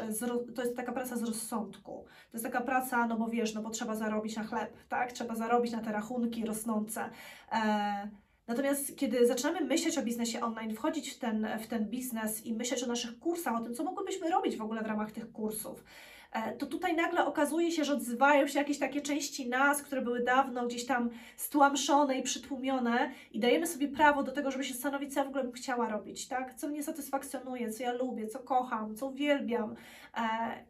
to 0.55 0.63
jest 0.63 0.77
taka 0.77 0.93
praca 0.93 1.17
z 1.17 1.23
rozsądku. 1.23 2.05
To 2.31 2.37
jest 2.37 2.45
taka 2.45 2.61
praca, 2.61 3.07
no 3.07 3.17
bo 3.17 3.29
wiesz, 3.29 3.55
no 3.55 3.63
bo 3.63 3.71
trzeba 3.71 3.95
zarobić 3.95 4.37
na 4.37 4.45
chleb, 4.45 4.77
tak? 4.89 5.13
Trzeba 5.13 5.35
zarobić 5.35 5.73
na 5.73 5.81
te 5.81 5.93
rachunki 5.93 6.47
rosnące. 6.47 7.11
E, 7.53 8.24
Natomiast 8.47 8.97
kiedy 8.97 9.27
zaczynamy 9.27 9.61
myśleć 9.61 9.99
o 9.99 10.03
biznesie 10.03 10.41
online, 10.41 10.75
wchodzić 10.75 11.11
w 11.11 11.19
ten, 11.19 11.49
w 11.61 11.67
ten 11.67 11.85
biznes 11.85 12.47
i 12.47 12.55
myśleć 12.55 12.83
o 12.83 12.87
naszych 12.87 13.19
kursach, 13.19 13.57
o 13.57 13.65
tym, 13.65 13.75
co 13.75 13.85
mogłybyśmy 13.85 14.31
robić 14.31 14.57
w 14.57 14.63
ogóle 14.63 14.83
w 14.83 14.87
ramach 14.87 15.13
tych 15.13 15.33
kursów, 15.33 15.85
e, 16.33 16.57
to 16.57 16.67
tutaj 16.67 16.97
nagle 16.97 17.27
okazuje 17.27 17.73
się, 17.73 17.85
że 17.85 17.93
odzywają 17.93 18.47
się 18.47 18.59
jakieś 18.59 18.79
takie 18.79 19.01
części 19.01 19.49
nas, 19.49 19.83
które 19.83 20.03
były 20.03 20.23
dawno 20.23 20.67
gdzieś 20.67 20.87
tam 20.87 21.11
stłamszone 21.37 22.19
i 22.19 22.23
przytłumione 22.23 23.11
i 23.33 23.41
dajemy 23.41 23.67
sobie 23.67 23.89
prawo 23.89 24.23
do 24.23 24.33
tego, 24.33 24.51
żeby 24.51 24.65
się 24.65 24.75
zastanowić, 24.75 25.15
co 25.15 25.21
ja 25.21 25.25
w 25.25 25.29
ogóle 25.29 25.45
bym 25.45 25.53
chciała 25.53 25.89
robić, 25.89 26.29
tak? 26.29 26.55
Co 26.55 26.69
mnie 26.69 26.83
satysfakcjonuje, 26.83 27.71
co 27.71 27.83
ja 27.83 27.93
lubię, 27.93 28.27
co 28.27 28.39
kocham, 28.39 28.97
co 28.97 29.07
uwielbiam. 29.07 29.75
E, 30.17 30.21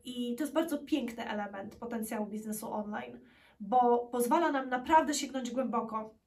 I 0.04 0.34
to 0.36 0.42
jest 0.42 0.54
bardzo 0.54 0.78
piękny 0.78 1.30
element 1.30 1.76
potencjału 1.76 2.26
biznesu 2.26 2.72
online, 2.72 3.20
bo 3.60 3.98
pozwala 3.98 4.52
nam 4.52 4.68
naprawdę 4.68 5.14
sięgnąć 5.14 5.50
głęboko 5.50 6.23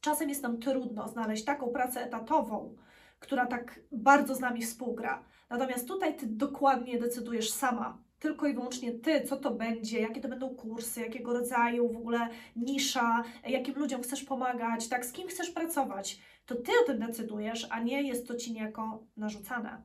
Czasem 0.00 0.28
jest 0.28 0.42
nam 0.42 0.58
trudno 0.58 1.08
znaleźć 1.08 1.44
taką 1.44 1.68
pracę 1.68 2.04
etatową, 2.04 2.76
która 3.18 3.46
tak 3.46 3.80
bardzo 3.92 4.34
z 4.34 4.40
nami 4.40 4.62
współgra. 4.62 5.24
Natomiast 5.50 5.88
tutaj 5.88 6.16
Ty 6.16 6.26
dokładnie 6.26 6.98
decydujesz 6.98 7.50
sama, 7.50 7.98
tylko 8.18 8.46
i 8.46 8.54
wyłącznie 8.54 8.92
Ty, 8.92 9.24
co 9.24 9.36
to 9.36 9.50
będzie, 9.50 10.00
jakie 10.00 10.20
to 10.20 10.28
będą 10.28 10.54
kursy, 10.54 11.00
jakiego 11.00 11.32
rodzaju 11.32 11.92
w 11.92 11.96
ogóle 11.96 12.28
nisza, 12.56 13.24
jakim 13.48 13.74
ludziom 13.74 14.02
chcesz 14.02 14.24
pomagać, 14.24 14.88
tak, 14.88 15.06
z 15.06 15.12
kim 15.12 15.28
chcesz 15.28 15.50
pracować. 15.50 16.20
To 16.46 16.54
Ty 16.54 16.72
o 16.82 16.86
tym 16.86 16.98
decydujesz, 16.98 17.66
a 17.70 17.80
nie 17.80 18.02
jest 18.02 18.28
to 18.28 18.34
Ci 18.34 18.52
niejako 18.52 19.06
narzucane. 19.16 19.82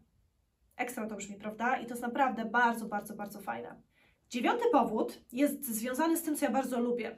Ekstra 0.77 1.07
to 1.07 1.15
brzmi, 1.15 1.35
prawda? 1.35 1.77
I 1.77 1.85
to 1.85 1.89
jest 1.89 2.01
naprawdę 2.01 2.45
bardzo, 2.45 2.85
bardzo, 2.85 3.15
bardzo 3.15 3.39
fajne. 3.39 3.81
Dziewiąty 4.29 4.63
powód 4.71 5.21
jest 5.31 5.65
związany 5.65 6.17
z 6.17 6.21
tym, 6.21 6.35
co 6.35 6.45
ja 6.45 6.51
bardzo 6.51 6.79
lubię, 6.79 7.17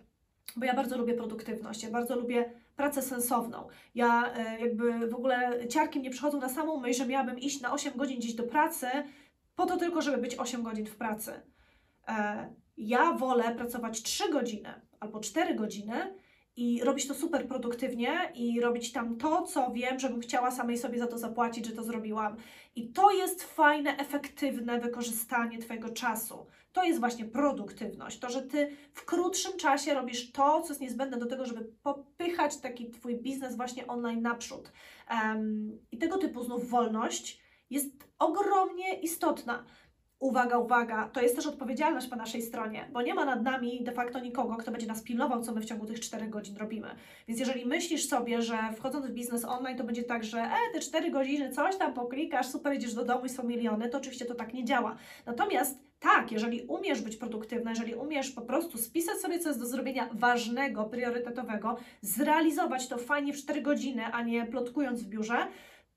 bo 0.55 0.65
ja 0.65 0.73
bardzo 0.73 0.97
lubię 0.97 1.13
produktywność, 1.13 1.83
ja 1.83 1.89
bardzo 1.89 2.15
lubię 2.15 2.51
pracę 2.75 3.01
sensowną. 3.01 3.67
Ja 3.95 4.33
e, 4.33 4.59
jakby 4.59 5.07
w 5.07 5.15
ogóle 5.15 5.67
ciarki 5.67 5.99
mnie 5.99 6.09
przychodzą 6.09 6.39
na 6.39 6.49
samą 6.49 6.79
myśl, 6.79 6.99
że 6.99 7.05
miałabym 7.05 7.39
iść 7.39 7.61
na 7.61 7.73
8 7.73 7.93
godzin 7.95 8.19
gdzieś 8.19 8.33
do 8.33 8.43
pracy, 8.43 8.87
po 9.55 9.65
to 9.65 9.77
tylko, 9.77 10.01
żeby 10.01 10.17
być 10.17 10.35
8 10.35 10.63
godzin 10.63 10.85
w 10.85 10.95
pracy. 10.95 11.31
E, 12.07 12.49
ja 12.77 13.13
wolę 13.13 13.55
pracować 13.55 14.01
3 14.01 14.31
godziny 14.31 14.81
albo 14.99 15.19
4 15.19 15.55
godziny 15.55 16.13
i 16.55 16.83
robić 16.83 17.07
to 17.07 17.13
super 17.13 17.47
produktywnie 17.47 18.31
i 18.35 18.61
robić 18.61 18.91
tam 18.91 19.17
to, 19.17 19.41
co 19.41 19.71
wiem, 19.71 19.99
żebym 19.99 20.21
chciała 20.21 20.51
samej 20.51 20.77
sobie 20.77 20.99
za 20.99 21.07
to 21.07 21.17
zapłacić, 21.17 21.65
że 21.65 21.71
to 21.71 21.83
zrobiłam. 21.83 22.35
I 22.75 22.89
to 22.89 23.11
jest 23.11 23.43
fajne, 23.43 23.97
efektywne 23.97 24.79
wykorzystanie 24.79 25.59
Twojego 25.59 25.89
czasu. 25.89 26.45
To 26.77 26.83
jest 26.83 26.99
właśnie 26.99 27.25
produktywność. 27.25 28.19
To, 28.19 28.29
że 28.29 28.41
Ty 28.41 28.77
w 28.93 29.05
krótszym 29.05 29.57
czasie 29.57 29.93
robisz 29.93 30.31
to, 30.31 30.61
co 30.61 30.67
jest 30.67 30.81
niezbędne 30.81 31.17
do 31.17 31.25
tego, 31.25 31.45
żeby 31.45 31.65
popychać 31.83 32.57
taki 32.57 32.89
Twój 32.91 33.21
biznes 33.21 33.55
właśnie 33.55 33.87
online 33.87 34.21
naprzód. 34.21 34.71
Um, 35.11 35.79
I 35.91 35.97
tego 35.97 36.17
typu 36.17 36.43
znów 36.43 36.69
wolność 36.69 37.41
jest 37.69 37.89
ogromnie 38.19 38.99
istotna. 38.99 39.65
Uwaga, 40.19 40.57
uwaga, 40.57 41.09
to 41.13 41.21
jest 41.21 41.35
też 41.35 41.45
odpowiedzialność 41.45 42.07
po 42.07 42.15
naszej 42.15 42.41
stronie, 42.41 42.89
bo 42.93 43.01
nie 43.01 43.13
ma 43.13 43.25
nad 43.25 43.43
nami 43.43 43.83
de 43.83 43.91
facto 43.91 44.19
nikogo, 44.19 44.55
kto 44.55 44.71
będzie 44.71 44.87
nas 44.87 45.01
pilnował, 45.01 45.41
co 45.41 45.51
my 45.51 45.61
w 45.61 45.65
ciągu 45.65 45.85
tych 45.85 45.99
4 45.99 46.27
godzin 46.27 46.57
robimy. 46.57 46.87
Więc 47.27 47.39
jeżeli 47.39 47.65
myślisz 47.65 48.07
sobie, 48.07 48.41
że 48.41 48.57
wchodząc 48.77 49.05
w 49.05 49.11
biznes 49.11 49.45
online, 49.45 49.77
to 49.77 49.83
będzie 49.83 50.03
tak, 50.03 50.23
że 50.23 50.39
e, 50.39 50.73
te 50.73 50.79
4 50.79 51.11
godziny 51.11 51.51
coś 51.51 51.77
tam 51.77 51.93
poklikasz, 51.93 52.47
super, 52.47 52.75
idziesz 52.75 52.93
do 52.93 53.05
domu 53.05 53.25
i 53.25 53.29
są 53.29 53.43
miliony, 53.43 53.89
to 53.89 53.97
oczywiście 53.97 54.25
to 54.25 54.35
tak 54.35 54.53
nie 54.53 54.65
działa. 54.65 54.95
Natomiast 55.25 55.87
tak, 55.99 56.31
jeżeli 56.31 56.61
umiesz 56.61 57.01
być 57.01 57.15
produktywna, 57.15 57.69
jeżeli 57.69 57.95
umiesz 57.95 58.31
po 58.31 58.41
prostu 58.41 58.77
spisać 58.77 59.17
sobie, 59.17 59.39
co 59.39 59.49
jest 59.49 59.59
do 59.59 59.65
zrobienia 59.65 60.09
ważnego, 60.13 60.85
priorytetowego, 60.85 61.77
zrealizować 62.01 62.87
to 62.87 62.97
fajnie 62.97 63.33
w 63.33 63.37
4 63.37 63.61
godziny, 63.61 64.05
a 64.05 64.23
nie 64.23 64.45
plotkując 64.45 65.03
w 65.03 65.07
biurze, 65.07 65.47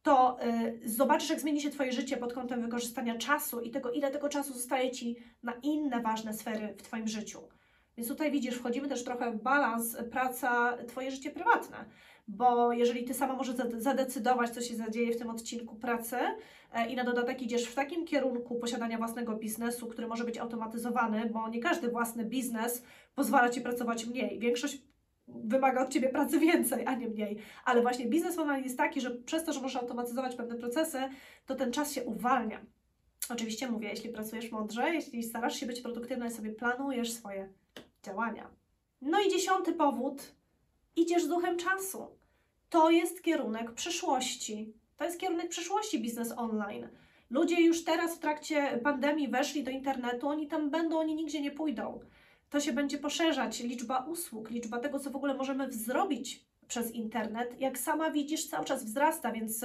to 0.02 0.38
y, 0.85 0.88
zobaczysz, 0.88 1.30
jak 1.30 1.40
zmieni 1.40 1.61
się 1.61 1.71
Twoje 1.71 1.92
życie 1.92 2.16
pod 2.16 2.33
kątem 2.33 2.62
wykorzystania 2.62 3.19
czasu 3.19 3.61
i 3.61 3.71
tego, 3.71 3.90
ile 3.92 4.11
tego 4.11 4.28
czasu 4.28 4.52
zostaje 4.52 4.90
Ci 4.90 5.16
na 5.42 5.52
inne 5.62 6.00
ważne 6.00 6.35
sfery 6.35 6.75
w 6.78 6.83
Twoim 6.83 7.09
życiu. 7.09 7.40
Więc 7.97 8.09
tutaj 8.09 8.33
widzisz, 8.33 8.54
wchodzimy 8.54 8.88
też 8.88 9.04
trochę 9.04 9.30
w 9.30 9.42
balans 9.42 9.97
praca, 10.11 10.76
Twoje 10.88 11.11
życie 11.11 11.30
prywatne, 11.30 11.85
bo 12.28 12.73
jeżeli 12.73 13.04
Ty 13.04 13.14
sama 13.14 13.37
możesz 13.37 13.57
zadecydować, 13.78 14.50
co 14.50 14.61
się 14.61 14.75
zadzieje 14.75 15.12
w 15.12 15.19
tym 15.19 15.30
odcinku 15.30 15.76
pracy 15.76 16.16
e, 16.73 16.88
i 16.88 16.97
na 16.97 17.04
dodatek 17.04 17.42
idziesz 17.42 17.64
w 17.64 17.75
takim 17.75 18.07
kierunku 18.07 18.54
posiadania 18.54 18.99
własnego 18.99 19.37
biznesu, 19.37 19.87
który 19.87 20.07
może 20.09 20.25
być 20.25 20.38
automatyzowany, 20.38 21.30
bo 21.33 21.49
nie 21.49 21.61
każdy 21.61 21.88
własny 21.88 22.25
biznes 22.25 22.83
pozwala 23.14 23.50
Ci 23.50 23.61
pracować 23.61 24.07
mniej. 24.07 24.38
Większość 24.38 24.78
wymaga 25.44 25.82
od 25.82 25.92
Ciebie 25.92 26.08
pracy 26.08 26.38
więcej, 26.38 26.87
a 26.87 26.94
nie 26.94 27.08
mniej. 27.08 27.38
Ale 27.64 27.82
właśnie 27.82 28.06
biznes 28.06 28.38
online 28.38 28.64
jest 28.64 28.78
taki, 28.78 29.00
że 29.00 29.10
przez 29.10 29.44
to, 29.44 29.52
że 29.52 29.60
możesz 29.60 29.82
automatyzować 29.82 30.37
pewne 30.37 30.54
procesy, 30.54 30.99
to 31.46 31.54
ten 31.54 31.72
czas 31.72 31.92
się 31.92 32.04
uwalnia. 32.04 32.60
Oczywiście 33.28 33.70
mówię, 33.70 33.88
jeśli 33.88 34.10
pracujesz 34.10 34.50
mądrze, 34.50 34.94
jeśli 34.94 35.22
starasz 35.22 35.56
się 35.56 35.66
być 35.66 35.80
produktywna 35.80 36.26
i 36.26 36.30
sobie 36.30 36.52
planujesz 36.52 37.12
swoje 37.12 37.52
działania. 38.02 38.50
No 39.00 39.20
i 39.20 39.30
dziesiąty 39.30 39.72
powód, 39.72 40.32
idziesz 40.96 41.25
z 41.25 41.28
duchem 41.28 41.56
czasu. 41.56 42.06
To 42.70 42.90
jest 42.90 43.22
kierunek 43.22 43.72
przyszłości. 43.72 44.72
To 44.96 45.04
jest 45.04 45.20
kierunek 45.20 45.49
przyszłości 45.49 46.02
biznes 46.02 46.32
online. 46.37 46.88
Ludzie 47.30 47.60
już 47.60 47.84
teraz 47.84 48.16
w 48.16 48.18
trakcie 48.18 48.80
pandemii 48.82 49.28
weszli 49.28 49.64
do 49.64 49.70
internetu, 49.70 50.28
oni 50.28 50.46
tam 50.46 50.70
będą, 50.70 50.99
oni 50.99 51.14
nigdzie 51.14 51.40
nie 51.40 51.50
pójdą 51.50 52.00
to 52.50 52.61
się 52.61 52.73
będzie 52.73 52.99
poszerzać 52.99 53.61
liczba 53.61 54.04
usług, 54.04 54.50
liczba 54.50 54.78
tego, 54.78 54.99
co 54.99 55.11
w 55.11 55.16
ogóle 55.16 55.35
możemy 55.35 55.73
zrobić 55.73 56.47
przez 56.69 56.92
internet. 56.92 57.61
Jak 57.61 57.78
sama 57.78 58.11
widzisz, 58.11 58.49
cały 58.49 58.64
czas 58.64 58.85
wzrasta, 58.85 59.33
więc 59.33 59.64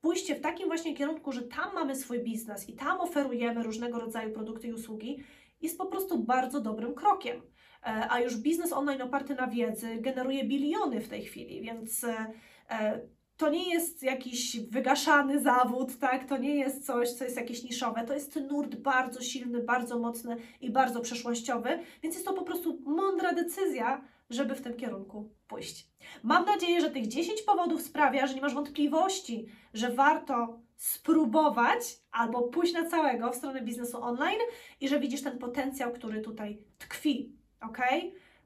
pójście 0.00 0.34
w 0.34 0.40
takim 0.40 0.66
właśnie 0.66 0.94
kierunku, 0.96 1.32
że 1.32 1.42
tam 1.42 1.74
mamy 1.74 1.96
swój 1.96 2.20
biznes 2.20 2.68
i 2.68 2.72
tam 2.72 3.00
oferujemy 3.00 3.62
różnego 3.62 3.98
rodzaju 3.98 4.32
produkty 4.32 4.68
i 4.68 4.72
usługi, 4.72 5.24
jest 5.60 5.78
po 5.78 5.86
prostu 5.86 6.18
bardzo 6.18 6.60
dobrym 6.60 6.94
krokiem. 6.94 7.42
E, 7.82 8.06
a 8.10 8.20
już 8.20 8.36
biznes 8.36 8.72
online 8.72 9.02
oparty 9.02 9.34
na 9.34 9.46
wiedzy 9.46 9.96
generuje 10.00 10.44
biliony 10.44 11.00
w 11.00 11.08
tej 11.08 11.24
chwili, 11.24 11.60
więc 11.62 12.04
e, 12.04 13.08
to 13.38 13.50
nie 13.50 13.70
jest 13.72 14.02
jakiś 14.02 14.60
wygaszany 14.60 15.40
zawód, 15.40 15.98
tak? 15.98 16.24
To 16.24 16.36
nie 16.36 16.56
jest 16.56 16.86
coś, 16.86 17.12
co 17.12 17.24
jest 17.24 17.36
jakieś 17.36 17.62
niszowe. 17.62 18.04
To 18.06 18.14
jest 18.14 18.36
nurt 18.36 18.74
bardzo 18.74 19.22
silny, 19.22 19.62
bardzo 19.62 19.98
mocny 19.98 20.36
i 20.60 20.70
bardzo 20.70 21.00
przeszłościowy, 21.00 21.78
więc 22.02 22.14
jest 22.14 22.26
to 22.26 22.32
po 22.32 22.42
prostu 22.42 22.80
mądra 22.84 23.32
decyzja, 23.32 24.04
żeby 24.30 24.54
w 24.54 24.62
tym 24.62 24.76
kierunku 24.76 25.30
pójść. 25.48 25.88
Mam 26.22 26.44
nadzieję, 26.44 26.80
że 26.80 26.90
tych 26.90 27.06
10 27.06 27.42
powodów 27.42 27.82
sprawia, 27.82 28.26
że 28.26 28.34
nie 28.34 28.40
masz 28.40 28.54
wątpliwości, 28.54 29.46
że 29.74 29.90
warto 29.90 30.60
spróbować 30.76 32.00
albo 32.10 32.42
pójść 32.42 32.74
na 32.74 32.90
całego 32.90 33.32
w 33.32 33.36
stronę 33.36 33.62
biznesu 33.62 34.02
online 34.02 34.40
i 34.80 34.88
że 34.88 35.00
widzisz 35.00 35.22
ten 35.22 35.38
potencjał, 35.38 35.92
który 35.92 36.20
tutaj 36.20 36.58
tkwi. 36.78 37.32
Ok? 37.60 37.78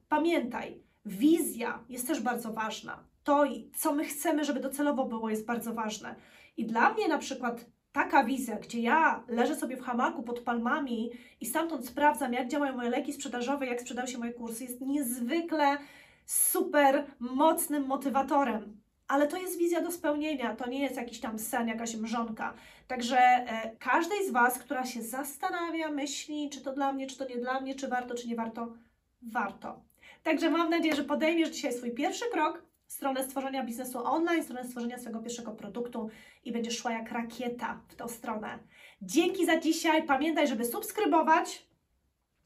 Pamiętaj, 0.09 0.83
wizja 1.05 1.83
jest 1.89 2.07
też 2.07 2.21
bardzo 2.21 2.53
ważna 2.53 3.12
to, 3.23 3.43
co 3.75 3.93
my 3.93 4.05
chcemy, 4.05 4.45
żeby 4.45 4.59
docelowo 4.59 5.05
było, 5.05 5.29
jest 5.29 5.45
bardzo 5.45 5.73
ważne. 5.73 6.15
I 6.57 6.65
dla 6.65 6.93
mnie 6.93 7.07
na 7.07 7.17
przykład 7.17 7.65
taka 7.91 8.23
wizja, 8.23 8.55
gdzie 8.55 8.79
ja 8.79 9.23
leżę 9.27 9.55
sobie 9.55 9.77
w 9.77 9.81
hamaku 9.81 10.23
pod 10.23 10.39
palmami 10.39 11.11
i 11.41 11.45
stamtąd 11.45 11.87
sprawdzam, 11.87 12.33
jak 12.33 12.47
działają 12.47 12.75
moje 12.75 12.89
leki 12.89 13.13
sprzedażowe, 13.13 13.65
jak 13.65 13.81
sprzedają 13.81 14.07
się 14.07 14.17
moje 14.17 14.33
kursy, 14.33 14.63
jest 14.63 14.81
niezwykle 14.81 15.77
super 16.25 17.05
mocnym 17.19 17.85
motywatorem. 17.85 18.81
Ale 19.07 19.27
to 19.27 19.37
jest 19.37 19.57
wizja 19.57 19.81
do 19.81 19.91
spełnienia, 19.91 20.55
to 20.55 20.69
nie 20.69 20.79
jest 20.79 20.95
jakiś 20.95 21.19
tam 21.19 21.39
sen, 21.39 21.67
jakaś 21.67 21.95
mrzonka. 21.95 22.53
Także 22.87 23.17
e, 23.17 23.75
każdej 23.79 24.27
z 24.27 24.31
Was, 24.31 24.59
która 24.59 24.85
się 24.85 25.01
zastanawia, 25.01 25.89
myśli, 25.89 26.49
czy 26.49 26.61
to 26.61 26.73
dla 26.73 26.93
mnie, 26.93 27.07
czy 27.07 27.17
to 27.17 27.27
nie 27.27 27.37
dla 27.37 27.61
mnie, 27.61 27.75
czy 27.75 27.87
warto, 27.87 28.15
czy 28.15 28.27
nie 28.27 28.35
warto, 28.35 28.73
warto. 29.21 29.81
Także 30.23 30.49
mam 30.49 30.69
nadzieję, 30.69 30.95
że 30.95 31.03
podejmiesz 31.03 31.49
dzisiaj 31.49 31.73
swój 31.73 31.91
pierwszy 31.91 32.25
krok 32.31 32.72
stronę 32.93 33.23
stworzenia 33.23 33.63
biznesu 33.63 34.05
online, 34.05 34.43
stronę 34.43 34.63
stworzenia 34.63 34.97
swojego 34.97 35.19
pierwszego 35.19 35.51
produktu 35.51 36.09
i 36.45 36.51
będziesz 36.51 36.77
szła 36.77 36.91
jak 36.91 37.11
rakieta 37.11 37.81
w 37.87 37.95
tą 37.95 38.07
stronę. 38.07 38.59
Dzięki 39.01 39.45
za 39.45 39.59
dzisiaj. 39.59 40.03
Pamiętaj, 40.03 40.47
żeby 40.47 40.65
subskrybować, 40.65 41.67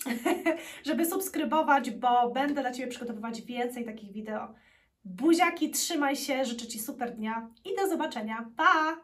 żeby 0.87 1.05
subskrybować, 1.05 1.91
bo 1.91 2.31
będę 2.31 2.61
dla 2.61 2.71
Ciebie 2.71 2.87
przygotowywać 2.87 3.41
więcej 3.41 3.85
takich 3.85 4.11
wideo. 4.11 4.53
Buziaki, 5.05 5.71
trzymaj 5.71 6.15
się, 6.15 6.45
życzę 6.45 6.67
Ci 6.67 6.79
super 6.79 7.15
dnia 7.15 7.49
i 7.65 7.75
do 7.75 7.87
zobaczenia. 7.87 8.49
Pa! 8.57 8.97